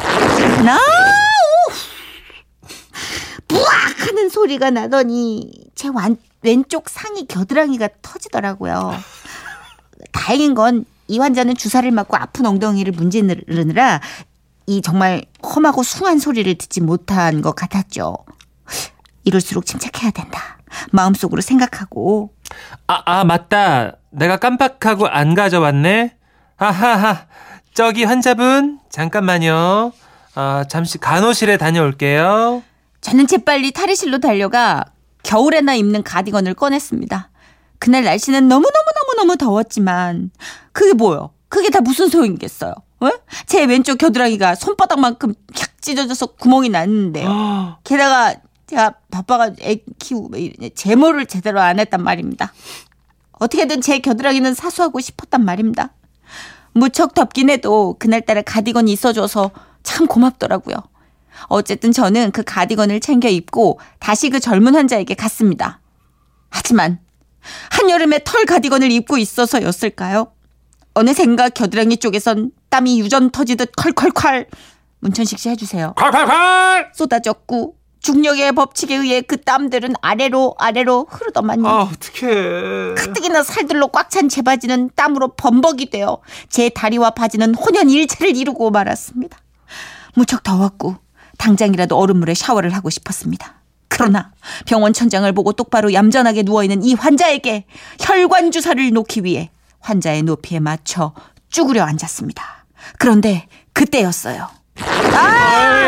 나 0.63 0.79
부악 3.47 3.67
하는 4.07 4.29
소리가 4.29 4.69
나더니 4.69 5.51
제 5.75 5.89
완, 5.89 6.17
왼쪽 6.41 6.89
상의 6.89 7.25
겨드랑이가 7.25 7.89
터지더라고요. 8.01 8.93
다행인 10.11 10.53
건 10.53 10.85
이 11.07 11.19
환자는 11.19 11.55
주사를 11.55 11.89
맞고 11.91 12.17
아픈 12.17 12.45
엉덩이를 12.45 12.93
문지르느라 12.93 14.01
이 14.67 14.81
정말 14.81 15.23
험하고 15.43 15.83
숭한 15.83 16.19
소리를 16.19 16.55
듣지 16.55 16.81
못한 16.81 17.41
것 17.41 17.55
같았죠. 17.55 18.17
이럴수록 19.25 19.65
침착해야 19.65 20.11
된다. 20.11 20.57
마음속으로 20.91 21.41
생각하고 21.41 22.33
아, 22.87 23.01
아, 23.05 23.23
맞다. 23.23 23.97
내가 24.11 24.37
깜빡하고 24.37 25.07
안 25.07 25.33
가져왔네. 25.33 26.15
하하하. 26.55 27.25
저기 27.73 28.05
환자분, 28.05 28.79
잠깐만요. 28.89 29.91
아, 30.35 30.65
잠시 30.69 30.97
간호실에 30.97 31.57
다녀올게요. 31.57 32.63
저는 33.01 33.27
재빨리 33.27 33.71
탈의실로 33.71 34.19
달려가 34.19 34.85
겨울에나 35.23 35.75
입는 35.75 36.03
가디건을 36.03 36.53
꺼냈습니다. 36.53 37.29
그날 37.79 38.03
날씨는 38.03 38.47
너무너무너무너무 38.47 39.37
더웠지만 39.37 40.31
그게 40.71 40.93
뭐요? 40.93 41.31
그게 41.49 41.69
다 41.69 41.81
무슨 41.81 42.07
소용이겠어요? 42.07 42.73
어? 43.01 43.09
제 43.45 43.65
왼쪽 43.65 43.97
겨드랑이가 43.97 44.55
손바닥만큼 44.55 45.33
캬 45.53 45.69
찢어져서 45.81 46.27
구멍이 46.27 46.69
났는데요. 46.69 47.77
게다가 47.83 48.35
제가 48.67 48.95
바빠가 49.11 49.51
애 49.61 49.79
키우고 49.99 50.29
뭐 50.29 50.69
제모를 50.75 51.25
제대로 51.25 51.61
안 51.61 51.79
했단 51.79 52.03
말입니다. 52.03 52.53
어떻게든 53.33 53.81
제 53.81 53.99
겨드랑이는 53.99 54.53
사수하고 54.53 54.99
싶었단 54.99 55.43
말입니다. 55.43 55.93
무척 56.73 57.13
덥긴 57.13 57.49
해도 57.49 57.95
그날따라 57.99 58.41
가디건이 58.41 58.91
있어줘서 58.91 59.51
참 59.83 60.07
고맙더라고요. 60.07 60.75
어쨌든 61.47 61.91
저는 61.91 62.31
그 62.31 62.43
가디건을 62.43 62.99
챙겨 63.01 63.27
입고 63.29 63.79
다시 63.99 64.29
그 64.29 64.39
젊은 64.39 64.73
환자에게 64.75 65.13
갔습니다. 65.15 65.79
하지만 66.49 66.99
한여름에 67.71 68.21
털 68.25 68.45
가디건을 68.45 68.91
입고 68.91 69.17
있어서였을까요? 69.17 70.31
어느샌가 70.95 71.49
겨드랑이 71.49 71.97
쪽에선 71.97 72.51
땀이 72.69 72.99
유전 72.99 73.29
터지듯 73.29 73.73
콸콸콸 73.73 74.47
문천식 74.99 75.37
씨 75.37 75.49
해주세요. 75.49 75.93
콸콸콸! 75.97 76.95
쏟아졌고 76.95 77.75
중력의 78.09 78.51
법칙에 78.51 78.95
의해 78.97 79.21
그 79.21 79.41
땀들은 79.41 79.95
아래로 79.99 80.53
아래로 80.59 81.07
흐르더만요. 81.09 81.67
아, 81.67 81.81
어떡해. 81.83 82.93
가뜩이나 82.95 83.41
살들로 83.41 83.87
꽉 83.87 84.09
찬 84.11 84.29
제 84.29 84.43
바지는 84.43 84.91
땀으로 84.95 85.29
범벅이 85.29 85.89
되어 85.89 86.19
제 86.47 86.69
다리와 86.69 87.09
바지는 87.11 87.55
혼연일체를 87.55 88.35
이루고 88.37 88.69
말았습니다. 88.69 89.37
무척 90.13 90.43
더웠고 90.43 90.97
당장이라도 91.39 91.97
얼음물에 91.97 92.35
샤워를 92.35 92.75
하고 92.75 92.91
싶었습니다. 92.91 93.55
그러나 93.87 94.31
병원 94.67 94.93
천장을 94.93 95.31
보고 95.33 95.51
똑바로 95.53 95.91
얌전하게 95.91 96.43
누워있는 96.43 96.83
이 96.83 96.93
환자에게 96.93 97.65
혈관 97.99 98.51
주사를 98.51 98.91
놓기 98.91 99.23
위해 99.23 99.49
환자의 99.79 100.21
높이에 100.23 100.59
맞춰 100.59 101.13
쭈그려 101.49 101.83
앉았습니다. 101.83 102.65
그런데 102.99 103.47
그때였어요. 103.73 104.47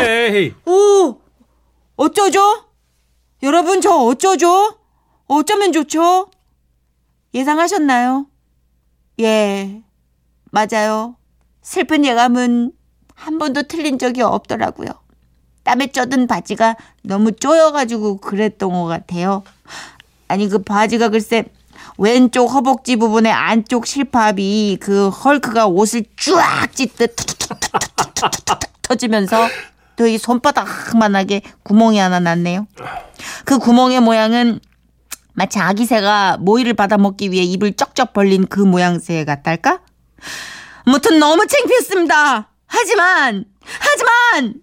에이, 0.04 0.54
오, 0.66 1.16
어쩌죠? 1.98 2.64
여러분, 3.42 3.80
저 3.80 3.90
어쩌죠? 3.90 4.78
어쩌면 5.26 5.72
좋죠? 5.72 6.30
예상하셨나요? 7.34 8.26
예, 9.18 9.82
맞아요. 10.52 11.16
슬픈 11.60 12.04
예감은 12.04 12.70
한 13.14 13.38
번도 13.38 13.64
틀린 13.64 13.98
적이 13.98 14.22
없더라고요. 14.22 14.90
땀에 15.64 15.88
젖은 15.88 16.28
바지가 16.28 16.76
너무 17.02 17.32
쪼여가지고 17.32 18.18
그랬던 18.18 18.70
것 18.70 18.84
같아요. 18.84 19.42
아니, 20.28 20.48
그 20.48 20.62
바지가 20.62 21.08
글쎄, 21.08 21.46
왼쪽 21.98 22.46
허벅지 22.46 22.94
부분의 22.94 23.32
안쪽 23.32 23.88
실밥이 23.88 24.78
그 24.80 25.08
헐크가 25.08 25.66
옷을 25.66 26.04
쫙 26.16 26.72
찢듯 26.72 27.16
터지면서 28.82 29.48
또 29.98 30.06
이 30.06 30.16
손바닥만하게 30.16 31.42
구멍이 31.64 31.98
하나 31.98 32.20
났네요. 32.20 32.66
그 33.44 33.58
구멍의 33.58 34.00
모양은 34.00 34.60
마치 35.34 35.58
아기 35.58 35.84
새가 35.86 36.38
모이를 36.40 36.74
받아먹기 36.74 37.30
위해 37.32 37.42
입을 37.44 37.72
쩍쩍 37.74 38.12
벌린 38.12 38.46
그 38.46 38.60
모양새 38.60 39.24
같달까? 39.24 39.80
무튼 40.86 41.18
너무 41.18 41.46
창피했습니다. 41.46 42.48
하지만 42.66 43.44
하지만 43.80 44.54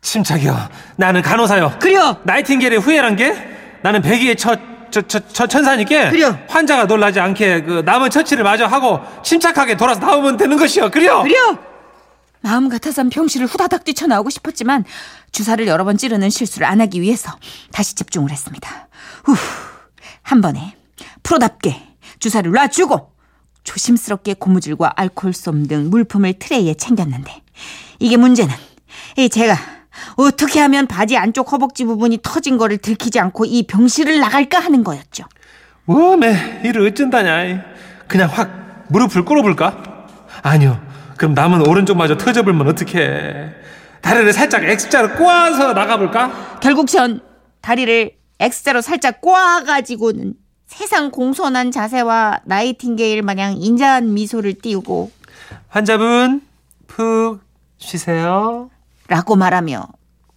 침착이요. 0.00 0.68
나는 0.96 1.22
간호사요. 1.22 1.76
그려 1.80 2.18
나이팅게일의 2.22 2.78
후예란 2.78 3.16
게 3.16 3.34
나는 3.82 4.00
백의의 4.00 4.36
첫, 4.36 4.60
저, 4.90 5.02
저, 5.02 5.20
저 5.28 5.46
천사니까 5.46 6.10
그래요. 6.10 6.38
환자가 6.48 6.84
놀라지 6.84 7.18
않게 7.20 7.62
그 7.64 7.82
남은 7.84 8.10
처치를 8.10 8.44
마저 8.44 8.66
하고 8.66 9.00
침착하게 9.24 9.76
돌아서 9.76 10.00
나오면 10.00 10.36
되는 10.36 10.56
것이요. 10.56 10.90
그래요. 10.90 11.22
그려 11.22 11.58
마음 12.44 12.68
같아선 12.68 13.08
병실을 13.08 13.46
후다닥 13.46 13.84
뛰쳐나오고 13.84 14.28
싶었지만 14.28 14.84
주사를 15.32 15.66
여러 15.66 15.82
번 15.84 15.96
찌르는 15.96 16.28
실수를 16.28 16.66
안 16.66 16.82
하기 16.82 17.00
위해서 17.00 17.32
다시 17.72 17.94
집중을 17.94 18.30
했습니다. 18.30 18.88
후, 19.24 19.34
한 20.20 20.42
번에 20.42 20.76
프로답게 21.22 21.74
주사를 22.18 22.50
놔주고 22.52 23.12
조심스럽게 23.64 24.34
고무줄과 24.34 24.92
알코올솜 24.94 25.68
등 25.68 25.88
물품을 25.88 26.34
트레이에 26.34 26.74
챙겼는데 26.74 27.32
이게 27.98 28.18
문제는 28.18 28.54
이 29.16 29.30
제가 29.30 29.56
어떻게 30.16 30.60
하면 30.60 30.86
바지 30.86 31.16
안쪽 31.16 31.50
허벅지 31.50 31.86
부분이 31.86 32.18
터진 32.22 32.58
거를 32.58 32.76
들키지 32.76 33.20
않고 33.20 33.46
이 33.46 33.66
병실을 33.66 34.20
나갈까 34.20 34.58
하는 34.58 34.84
거였죠. 34.84 35.24
워매 35.86 36.60
이를 36.62 36.86
어쩐다냐 36.88 37.64
그냥 38.06 38.28
확 38.30 38.84
무릎을 38.90 39.24
꿇어볼까? 39.24 40.08
아니요 40.42 40.93
그럼 41.16 41.34
남은 41.34 41.66
오른쪽마저 41.66 42.16
터져불면 42.16 42.68
어떡해 42.68 43.50
다리를 44.00 44.32
살짝 44.32 44.64
X자로 44.64 45.14
꼬아서 45.16 45.72
나가볼까? 45.72 46.58
결국 46.60 46.88
전 46.88 47.20
다리를 47.60 48.10
X자로 48.40 48.80
살짝 48.82 49.20
꼬아가지고는 49.20 50.34
세상 50.66 51.10
공손한 51.10 51.70
자세와 51.70 52.40
나이팅게일 52.44 53.22
마냥 53.22 53.56
인자한 53.56 54.12
미소를 54.12 54.54
띄우고 54.54 55.10
환자분 55.68 56.42
푹 56.86 57.40
쉬세요 57.78 58.70
라고 59.08 59.36
말하며 59.36 59.86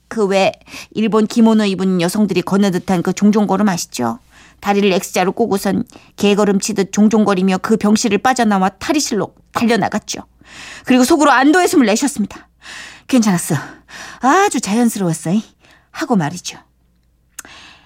그 0.10 0.28
외 0.28 0.52
일본 0.92 1.28
기모노 1.28 1.66
입은 1.66 2.00
여성들이 2.02 2.44
걷는 2.44 2.72
듯한 2.72 3.02
그 3.02 3.12
종종걸음 3.14 3.68
아시죠? 3.68 4.20
다리를 4.62 4.92
X자로 4.94 5.34
꼬고선 5.34 5.84
개걸음 6.16 6.60
치듯 6.60 6.92
종종거리며 6.94 7.58
그 7.60 7.78
병실을 7.78 8.20
빠져나와 8.20 8.70
탈의실로 8.70 9.34
달려나갔죠. 9.54 10.22
그리고 10.86 11.04
속으로 11.04 11.32
안도의 11.32 11.68
숨을 11.68 11.86
내쉬었습니다. 11.86 12.50
괜찮았어. 13.08 13.56
아주 14.22 14.60
자연스러웠어. 14.60 15.32
하고 15.92 16.16
말이죠. 16.16 16.58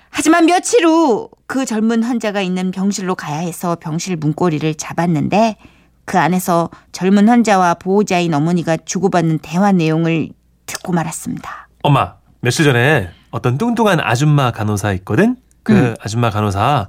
하지만 0.09 0.45
며칠 0.45 0.85
후 0.85 1.29
그 1.51 1.65
젊은 1.65 2.01
환자가 2.01 2.39
있는 2.39 2.71
병실로 2.71 3.15
가야 3.15 3.39
해서 3.39 3.75
병실 3.75 4.15
문고리를 4.15 4.73
잡았는데 4.75 5.57
그 6.05 6.17
안에서 6.17 6.69
젊은 6.93 7.27
환자와 7.27 7.73
보호자인 7.73 8.33
어머니가 8.33 8.77
주고받는 8.85 9.39
대화 9.39 9.73
내용을 9.73 10.29
듣고 10.65 10.93
말았습니다. 10.93 11.67
엄마 11.83 12.13
며칠 12.39 12.63
전에 12.63 13.09
어떤 13.31 13.57
뚱뚱한 13.57 13.99
아줌마 13.99 14.51
간호사 14.51 14.93
있거든 14.93 15.35
그 15.63 15.93
아줌마 15.99 16.29
간호사 16.29 16.87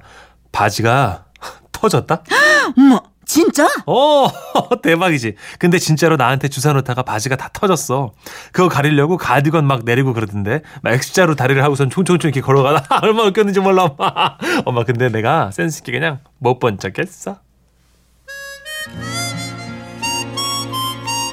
바지가 0.53 1.25
터졌다 1.73 2.23
어머, 2.77 3.03
진짜? 3.33 3.67
어 3.87 4.27
대박이지 4.83 5.33
근데 5.57 5.79
진짜로 5.79 6.17
나한테 6.17 6.49
주사 6.49 6.71
놓다가 6.73 7.01
바지가 7.01 7.35
다 7.35 7.49
터졌어 7.51 8.11
그거 8.51 8.69
가리려고 8.69 9.17
가디건 9.17 9.65
막 9.65 9.85
내리고 9.85 10.13
그러던데 10.13 10.61
막 10.83 10.93
X자로 10.93 11.33
다리를 11.33 11.63
하고선 11.63 11.89
총총총 11.89 12.29
이렇게 12.29 12.41
걸어가다 12.41 12.99
얼마나 13.01 13.29
웃겼는지 13.29 13.59
몰라 13.59 13.85
엄마 13.85 14.37
엄마 14.65 14.83
근데 14.83 15.09
내가 15.09 15.49
센스 15.49 15.79
있게 15.79 15.91
그냥 15.93 16.19
못 16.37 16.59
본 16.59 16.77
척했어 16.77 17.37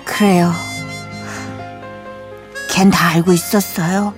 그래요. 0.07 0.51
걘 2.69 2.91
다 2.91 3.09
알고 3.11 3.33
있었어요. 3.33 4.13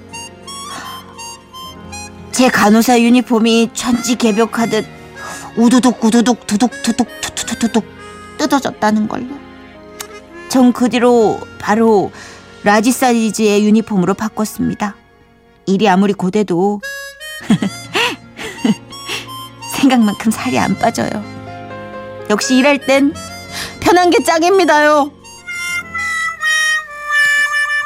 제 2.32 2.48
간호사 2.48 3.00
유니폼이 3.00 3.70
천지 3.74 4.16
개벽하듯 4.16 4.84
우두둑 5.56 6.02
우두둑 6.04 6.46
두둑 6.46 6.70
두둑 6.82 7.08
투투투둑 7.20 7.84
뜯어졌다는 8.38 9.08
걸요. 9.08 9.26
전그 10.48 10.90
뒤로 10.90 11.38
바로 11.58 12.10
large 12.64 12.92
사이즈의 12.92 13.64
유니폼으로 13.64 14.14
바꿨습니다. 14.14 14.94
일이 15.66 15.88
아무리 15.88 16.12
고돼도 16.12 16.80
생각만큼 19.76 20.30
살이 20.30 20.58
안 20.58 20.78
빠져요. 20.78 21.10
역시 22.30 22.56
일할 22.56 22.78
땐 22.78 23.12
편한 23.80 24.10
게 24.10 24.22
짱입니다요. 24.22 25.10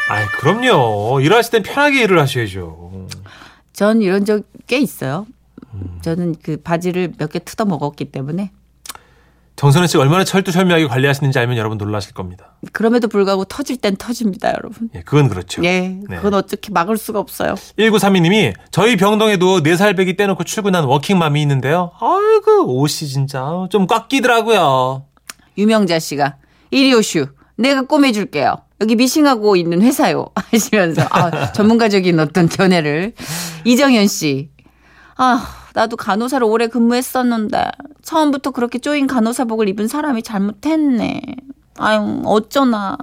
아이 0.09 0.25
그럼요 0.39 1.21
일하실 1.21 1.51
땐 1.51 1.63
편하게 1.65 2.03
일을 2.05 2.21
하셔야죠 2.21 3.09
전 3.73 4.03
이런 4.03 4.25
적 4.25 4.43
꽤 4.67 4.79
있어요. 4.79 5.27
저는 6.03 6.35
그 6.43 6.57
바지를 6.59 7.13
몇 7.19 7.31
개 7.31 7.39
뜯어 7.39 7.65
먹었기 7.65 8.07
때문에 8.13 8.51
정선혜 9.57 9.87
씨가 9.87 10.03
얼마나 10.03 10.23
철두철미하게 10.23 10.87
관리하시는지 10.87 11.39
알면 11.39 11.57
여러분 11.57 11.79
놀라실 11.79 12.13
겁니다 12.13 12.57
그럼에도 12.73 13.09
불구하고 13.09 13.47
터질 13.47 13.79
땐 13.79 13.97
터집니다, 13.97 14.51
여러분. 14.51 14.91
예 14.95 15.01
그건 15.01 15.29
그렇죠 15.31 15.65
예, 15.65 15.99
그건 16.09 16.35
어떻게 16.35 16.71
막을 16.73 16.99
수가 16.99 17.19
없어요. 17.21 17.55
1932님이 17.79 18.53
저희 18.71 18.97
병동에도 18.99 19.63
4살 19.63 19.97
배기 19.97 20.17
떼놓고 20.17 20.45
출근한 20.45 20.85
워킹맘이 20.85 21.41
있는데요. 21.43 21.93
아이고 22.01 22.67
옷이 22.79 23.09
진짜 23.09 23.67
좀 23.71 23.87
꽉 23.87 24.09
끼더라고요. 24.09 25.05
유명자 25.57 25.99
씨가 26.01 26.37
이리 26.71 26.93
오슈. 26.93 27.29
내가 27.57 27.83
꼬매줄게요. 27.83 28.57
여기 28.83 28.95
미싱하고 28.97 29.57
있는 29.57 29.81
회사요. 29.81 30.27
하시면서 30.53 31.07
아, 31.11 31.53
전문가적인 31.53 32.21
어떤 32.21 32.47
견해를 32.51 33.15
이정현 33.65 34.07
씨. 34.09 34.51
아, 35.17 35.47
나도 35.77 35.97
간호사로 35.99 36.49
오래 36.49 36.69
근무했었는데 36.69 37.65
처음부터 38.03 38.51
그렇게 38.53 38.79
쪼인 38.79 39.07
간호사복을 39.07 39.69
입은 39.69 39.89
사람이 39.89 40.23
잘못했네. 40.23 41.21
아유, 41.77 42.23
어쩌나. 42.25 42.97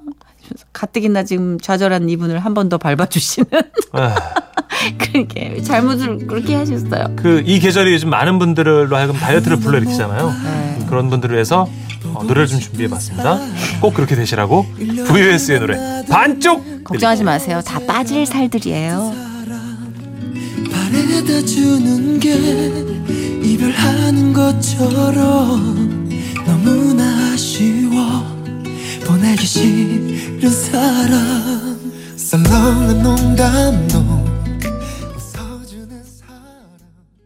가뜩이나 0.73 1.23
지금 1.23 1.59
좌절한 1.59 2.09
이분을 2.09 2.39
한 2.39 2.53
번 2.55 2.69
더 2.69 2.77
밟아주시는 2.79 3.47
아, 3.93 4.15
그렇게 4.97 5.61
잘못을 5.61 6.25
그렇게 6.25 6.55
하셨어요. 6.55 7.15
그 7.15 7.43
이 7.45 7.59
계절이 7.59 7.93
요즘 7.93 8.09
많은 8.09 8.39
분들로 8.39 8.93
하여금 8.95 9.15
다이어트를 9.15 9.57
불러일으키잖아요. 9.57 10.33
네. 10.43 10.85
그런 10.89 11.09
분들을 11.11 11.35
위해서 11.35 11.69
어, 12.15 12.23
노래를 12.23 12.47
좀 12.47 12.59
준비해봤습니다. 12.59 13.39
꼭 13.81 13.93
그렇게 13.93 14.15
되시라고 14.15 14.65
VOS의 15.07 15.59
노래 15.59 16.03
반쪽 16.09 16.83
걱정하지 16.83 17.23
마세요. 17.23 17.61
다 17.65 17.79
빠질 17.85 18.25
살들이에요. 18.25 19.32
바래다 20.93 21.43
주는 21.43 22.19
게 22.19 22.35
이별하는 23.43 24.31
것처럼 24.31 26.07
너무나 26.45 27.33
아쉬워. 27.33 28.23
보내기 29.03 29.45
싫은 29.45 30.49
사람. 30.49 31.73
썰렁한 32.15 33.01
농담도 33.01 34.22